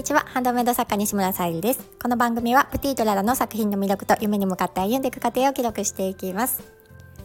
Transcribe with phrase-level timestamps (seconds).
[0.00, 0.24] にちは。
[0.28, 1.86] ハンドメイド作家西村さゆりです。
[2.02, 6.62] この番組はプティートララの作品の魅力と夢に向かって歩んでいく過程を記録していきます。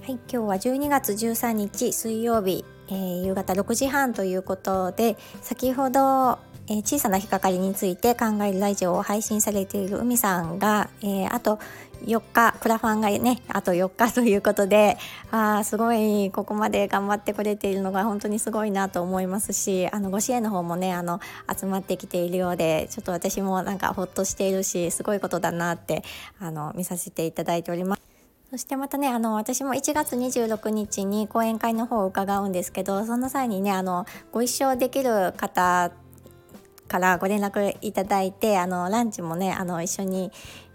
[0.01, 11.59] はい今日は12月13日水曜日、えー、夕方6時半ということで先ほどえー、小さな日かかりについて考えるラジオを配信されている海さんが、えー、あと
[12.05, 14.97] 4日クラファンがねあと4日ということで
[15.31, 21.19] あすごいここまで頑張ってくれているのが本当にすごいなと思いますしあのご支援の方もねあの
[21.55, 26.03] 集まってきているようでちょっと私もなんかほっとしているしすごいことだなって
[26.39, 28.14] あの見させていただいております。
[28.55, 35.91] そしてまたねあの私も1月26日に講演会の方を伺うんですけどその際にねあのご一緒できる方
[36.87, 40.31] からご連絡いただいてあのランチもねあの一緒に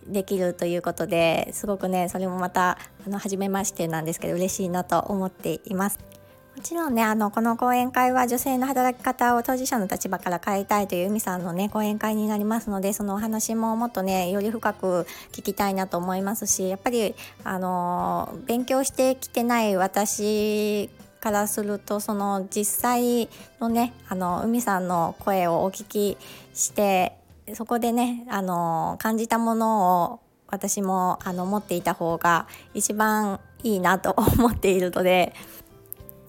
[0.07, 6.20] できるということですごくねそれもまたあの初めましてなんですけど嬉しいなと思っています。
[6.57, 20.91] もちろんねあのこの講演会は女性の働き方を当事者の立場から変えたいという海さんのね講演会になりますのでそのお話ももっとねより深く聞きたいなと思いますしやっぱりあの勉強してきてない私
[21.21, 23.29] からするとその実際
[23.61, 26.19] のねあの海さんの声をお聞き
[26.53, 27.13] して
[27.55, 35.33] そこでねあの感じたものを私もあの持っていた方が一番いいなと思っているので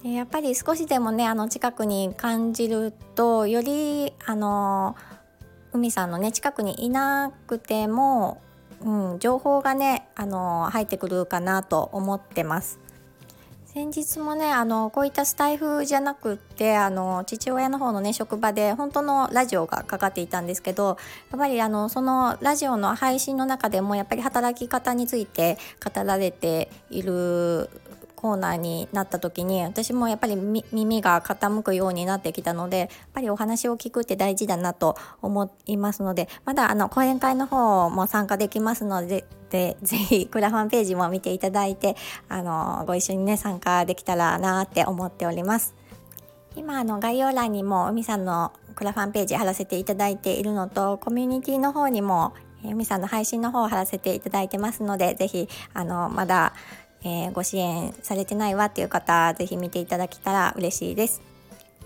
[0.04, 4.96] やっぱり少しでもねあの近くに感じるとよりあの
[5.74, 8.42] 海さんのね近くにいなくても、
[8.82, 12.80] うん、情報がねあの入ってくるかなと思ってます。
[13.74, 20.98] 先日もねあのこういったスタイフじゃなくってあの父親の方のね職場で本当のラジオがかかっていたんですけど
[21.32, 27.70] やっぱりあのそのラジオの配信の中でもやっぱり働き方について語られている
[28.22, 41.96] コーナーになった時に私もやっぱり耳が傾くようになってきたのでやっぱりお話を聞くって大事だなと思いますのでまだあの講演会の方も参加できますのでで ぜひクラファンページも見ていただいて
[42.30, 45.74] あのご一緒にね参加できたらなって思っております。
[46.56, 52.34] 今あの概要欄にも海さんのクラファンページ貼らせていただいているのとコミュニティの方にも
[52.64, 56.54] 海さんの配信の方を貼らせていただいてますのでぜひあのまだ
[57.04, 61.22] えー、ご支援されてないわっていう方是非見ていただけたら嬉しいです。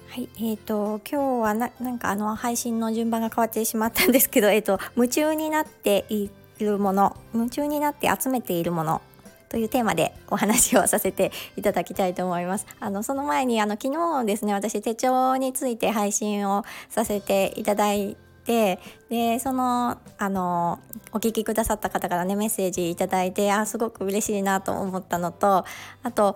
[0.09, 9.01] はい、えーと、今日はななんかあの配信の順番が変わってしまったんですけど、 えーと、夢中になっているもの夢中になって集めているもの
[9.49, 12.65] というテーマでお話をさせていただきたいと思います。
[12.79, 18.79] あのその前にあの昨日ですね私手帳について配信をさせていただいて
[19.09, 20.79] でそのあの
[21.11, 25.65] お聞きくださった方からねメッセージ頂いてあすごく嬉しいなと思ったのと
[26.03, 26.35] あと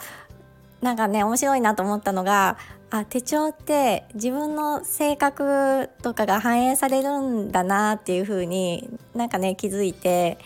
[0.82, 2.58] なんかね面白いなと思ったのが
[2.90, 10.40] あ手帳って自分の性格とかが反映されるんだなっていう風になんかね気づいて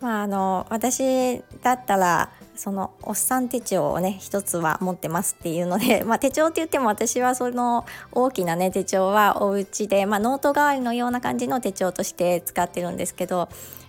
[0.00, 13.48] まああの私だったらそのおっさん手帳をね一つは持ってますっていうので、 まあ、手帳って言っても私はその大きなね手帳はお家で、まあ、ノート代わりのような感じの手帳として使ってるんですけど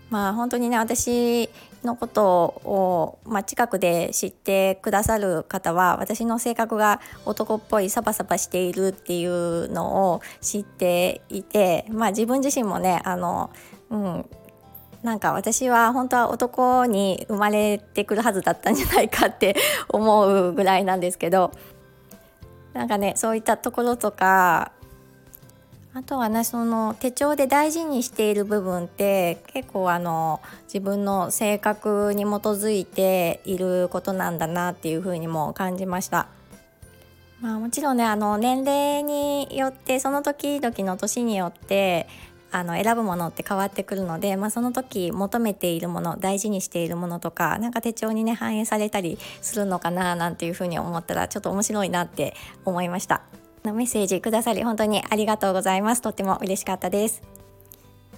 [0.09, 1.49] まあ本当にね私
[1.83, 2.25] のこと
[2.63, 13.49] を、まあ、近くで知ってくださる方は私の性格が男っぽいサバサバしているっていうのを知っていて、まあ、自分自身もねあの、
[13.89, 14.25] うん、
[15.03, 19.55] なんか私は本当は男に生まれてくるはずだったんじゃないかって
[19.89, 21.51] 思うぐらいなんですけど
[22.73, 24.71] なんかねそういったところとか
[25.93, 36.27] あとはねその手帳で大事にしている部分って結構あの自分の性格に基づいていることなんだなっていうふうにも感じました。
[37.41, 42.07] まあ、もちろんねあの年齢によってその時々の年によって
[42.51, 52.35] あの選ぶものって変わってくるので、まあ、その時求めているもの大事にしているものとかなんか手帳にね反映されたりするのかななんていうふうに思ったらちょっと面白いなって
[52.65, 53.21] 思いました。
[53.63, 56.01] メッセージくださり本当にありがとうございます。
[56.01, 57.21] とっても嬉しかったです。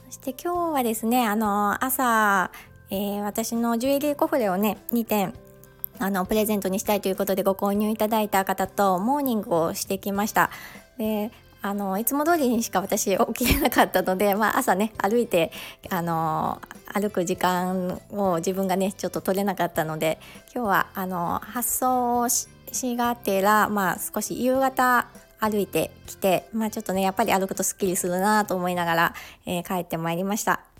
[0.05, 2.51] そして今日はですねあの朝、
[2.89, 5.33] えー、私のジュエリーコフレをね2点
[5.99, 10.49] あのプレゼントにしたいということでご購入いただいた方とモーニングをしてきました。
[10.97, 11.31] で
[11.63, 15.51] あのいつも通りにしか私起きれなかったので、まあ、朝ね歩いて
[15.89, 16.61] あの
[16.93, 20.19] 歩く時間を自分がねちょっと取れなかったので
[20.53, 22.47] 今日はあの発送をし
[22.97, 25.07] がてら、まあ、少し夕方
[25.39, 29.13] 歩いてきて、まあ、ちょっとねやっぱり歩くとすっきりするなと思いながら、
[29.45, 30.72] えー、帰ってまいりました。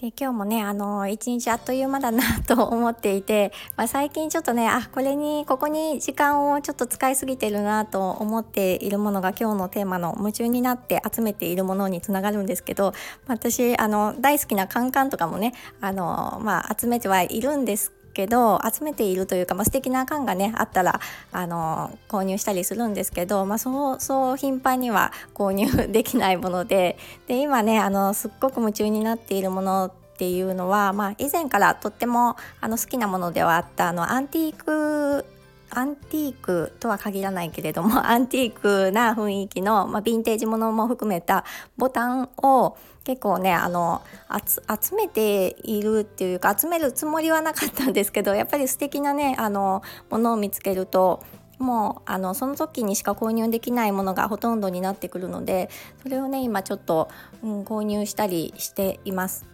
[0.00, 12.94] で今日もねあの一日あっという間だなと思っていて、 まあ、最近ちょっとねあこれにここに時間をちょっと使いすぎてるなと思っているものが今日のテーマの夢中になって集めているものにつながるんですけど
[13.28, 15.52] 私あの大好きなカンカンとかもね
[15.82, 21.00] あの、まあ、集めてはいるんですけど集めているというか、まあ、素敵な缶がねあったら
[21.32, 35.24] あの購入したりするんですけど、まあ、そうそう頻繁には購入できないものでで今ねあのすっごく夢中になっているものっていうのは、まあ、以前からとってもあの好きなものではあったあのアンティーク
[35.70, 41.44] アンティークとは限らないけれども アンティークな雰囲気の、まあ、ヴィンテージものも含めた
[41.76, 44.02] ボタンを結構ねあの
[44.36, 51.22] 集めているっていうか集めるつもりはなかったんですけどやっぱり素敵なねあのものを見つけると
[51.58, 55.68] もうあのその時にしか購入できないものがほとんどになってくるので
[56.02, 57.08] それをね今ちょっと、
[57.42, 59.49] うん、購入したりしています。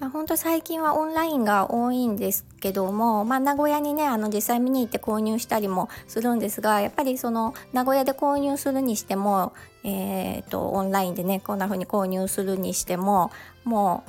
[0.00, 9.52] まあ、本当最近はオンラインが多いんですけども、まあ、名古屋にねあの実際見に行って購入したりもするんですがやっぱりその名古屋で購入するにしても、
[9.84, 13.30] えーと、オンラインでねこんな風に購入するにしても
[13.64, 14.02] も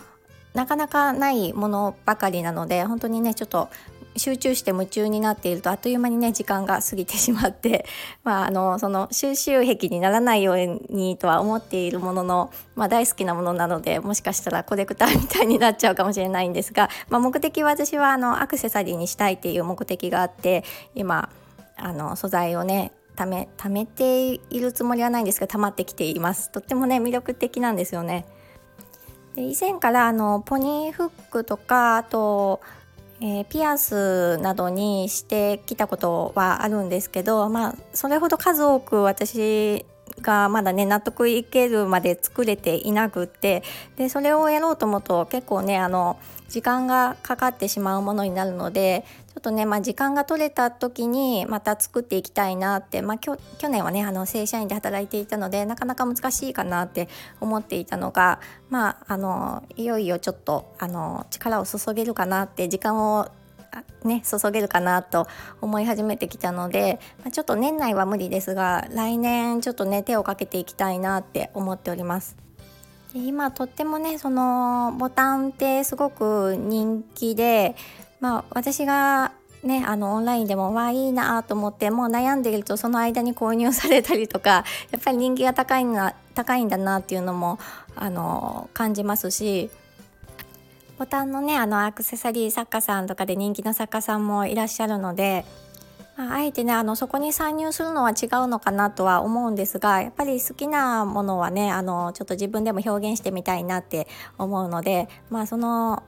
[0.53, 3.69] うなかなかないものばかりなので本当にねちょっと
[4.17, 7.85] 集中して夢中になっているとあっという間にね時間が過ぎてしまって、
[8.23, 10.57] まあ、あのその収集癖にならないよう
[10.89, 20.63] にとは思っているものの、まあ、大好きなものなのでもしかしたらコレクターみたいになっちゃうかもしれないんですが、まあ、目的は私はあのアクセサリーにしたいっていう目的があって
[20.94, 21.29] 今
[21.77, 26.51] あの素材をね貯め貯めているつもりはないんですが溜まってきています。
[26.51, 28.25] とってもね魅力的なんですよね。
[29.35, 32.62] で以前からあのポニーフックとかあと
[33.21, 39.85] えー、ピアスなどにしてきたことはあるんですけど、まあ、それほど数多く私
[40.21, 43.63] がまだね納得いけるまで作れていなくって
[43.97, 46.17] でそれをやろうと思うと結構ねあの
[46.50, 49.03] 時間がかかってしまうものになるので
[49.35, 57.09] ちょっとね、まあ、時間が取れた時にまた作っていきたいなって、まあ、去年はねあの正社員で働いていたのでなかなか難しいかなって
[57.41, 58.39] 思っていたのが、
[58.69, 63.29] まあ、あのいよいよちょっとあの力を注げるかなって時間を
[64.05, 65.27] ね、注げるかなと
[65.61, 72.37] 思い始めてきたので、まあ、ちょっと年内は無理ですが来年ちょっとね手をかけていきたいなって思っております。
[73.13, 77.75] で今とってもねそのボタンってすごく人気で
[78.19, 79.31] まあ私が
[79.63, 87.57] ね、あのオンラインでもわいいなと思ってもう悩んでいるとその間に購入されたりとかやっぱり人気が高いな高いんだなっていうのも
[87.95, 89.71] あの感じますし
[90.97, 95.45] ボタンのねあのアクセサリー作家さんとかで人気の作家さんもいらっしゃるので、
[96.15, 104.07] まあ、あえてねあのそこに参入するのは違うのかなとは思うんですがやっぱり好きなものはねあのちょっと自分でも表現してみたいなって
[104.38, 106.03] 思うのでまあその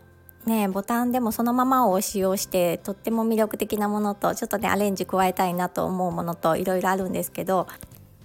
[0.46, 7.68] ね、ボタンでもそのままを使用してとっても魅力的なものとちょっとねアレンジ加えたいなと思うものといろいろあるんですけど、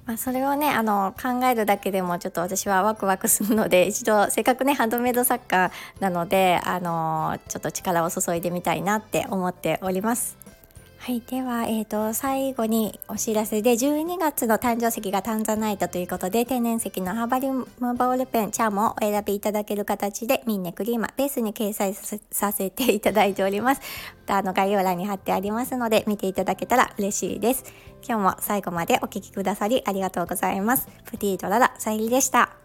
[0.05, 5.71] まあ、それをねあの考えるだけでもちょっと私はワクワクするので 一度せっかくねハンドメイド作家
[6.01, 10.42] なのであのちょっと力を注いでみたいなって思っております。
[11.05, 21.93] はい、では、えーと、最後にお知らせで12月の誕生石がタンザナイトということで天然石のハーバリウムボールペンチャームをお選びいただける形でミンネクリーマベースに掲載
[22.31, 23.81] させていただいております。
[23.81, 27.65] またあの概要欄に貼ってありますので見ていただけたら嬉しいです。
[28.07, 30.87] 今日も最後までお聴きくださりありがとうございます。
[31.07, 32.62] プティートララさゆりでした。